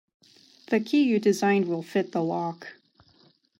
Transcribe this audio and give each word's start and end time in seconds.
The 0.71 0.79
key 0.79 1.03
you 1.03 1.19
designed 1.19 1.67
will 1.67 1.83
fit 1.83 2.11
the 2.11 2.23
lock. 2.23 2.75